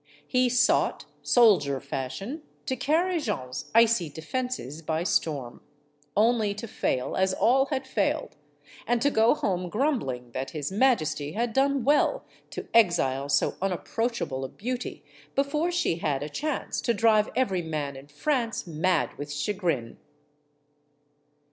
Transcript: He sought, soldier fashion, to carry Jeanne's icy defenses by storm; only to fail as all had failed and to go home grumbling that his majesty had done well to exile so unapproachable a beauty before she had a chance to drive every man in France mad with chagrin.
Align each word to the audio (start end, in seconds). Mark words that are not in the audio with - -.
He 0.27 0.49
sought, 0.49 1.05
soldier 1.21 1.79
fashion, 1.79 2.41
to 2.65 2.75
carry 2.75 3.19
Jeanne's 3.19 3.69
icy 3.75 4.09
defenses 4.09 4.81
by 4.81 5.03
storm; 5.03 5.61
only 6.17 6.55
to 6.55 6.67
fail 6.67 7.15
as 7.15 7.35
all 7.35 7.67
had 7.67 7.85
failed 7.85 8.35
and 8.87 8.99
to 9.03 9.11
go 9.11 9.35
home 9.35 9.69
grumbling 9.69 10.31
that 10.31 10.49
his 10.57 10.71
majesty 10.71 11.33
had 11.33 11.53
done 11.53 11.83
well 11.83 12.25
to 12.49 12.67
exile 12.73 13.29
so 13.29 13.57
unapproachable 13.61 14.43
a 14.43 14.49
beauty 14.49 15.03
before 15.35 15.69
she 15.71 15.97
had 15.97 16.23
a 16.23 16.29
chance 16.29 16.81
to 16.81 16.95
drive 16.95 17.29
every 17.35 17.61
man 17.61 17.95
in 17.95 18.07
France 18.07 18.65
mad 18.65 19.15
with 19.19 19.31
chagrin. 19.31 19.99